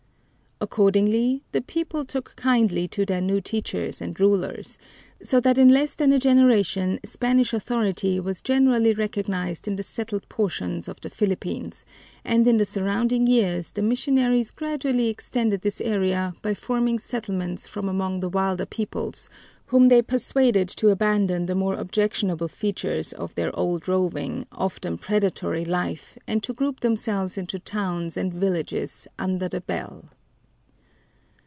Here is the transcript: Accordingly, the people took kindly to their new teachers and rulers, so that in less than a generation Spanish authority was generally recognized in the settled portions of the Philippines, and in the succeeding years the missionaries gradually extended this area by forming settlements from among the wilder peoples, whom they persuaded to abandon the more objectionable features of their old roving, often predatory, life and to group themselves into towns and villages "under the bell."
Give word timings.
Accordingly, 0.63 1.43
the 1.53 1.61
people 1.61 2.05
took 2.05 2.35
kindly 2.35 2.87
to 2.89 3.03
their 3.03 3.19
new 3.19 3.41
teachers 3.41 3.99
and 3.99 4.17
rulers, 4.19 4.77
so 5.23 5.39
that 5.39 5.57
in 5.57 5.69
less 5.69 5.95
than 5.95 6.13
a 6.13 6.19
generation 6.19 6.99
Spanish 7.03 7.51
authority 7.51 8.19
was 8.19 8.43
generally 8.43 8.93
recognized 8.93 9.67
in 9.67 9.75
the 9.75 9.81
settled 9.81 10.29
portions 10.29 10.87
of 10.87 11.01
the 11.01 11.09
Philippines, 11.09 11.83
and 12.23 12.45
in 12.45 12.57
the 12.57 12.65
succeeding 12.65 13.25
years 13.25 13.71
the 13.71 13.81
missionaries 13.81 14.51
gradually 14.51 15.07
extended 15.07 15.61
this 15.61 15.81
area 15.81 16.35
by 16.43 16.53
forming 16.53 16.99
settlements 16.99 17.65
from 17.65 17.89
among 17.89 18.19
the 18.19 18.29
wilder 18.29 18.67
peoples, 18.67 19.31
whom 19.65 19.89
they 19.89 20.03
persuaded 20.03 20.69
to 20.69 20.89
abandon 20.89 21.47
the 21.47 21.55
more 21.55 21.73
objectionable 21.73 22.47
features 22.47 23.13
of 23.13 23.33
their 23.33 23.51
old 23.57 23.87
roving, 23.87 24.45
often 24.51 24.95
predatory, 24.99 25.65
life 25.65 26.19
and 26.27 26.43
to 26.43 26.53
group 26.53 26.81
themselves 26.81 27.35
into 27.35 27.57
towns 27.57 28.15
and 28.15 28.31
villages 28.31 29.07
"under 29.17 29.49
the 29.49 29.61
bell." 29.61 30.05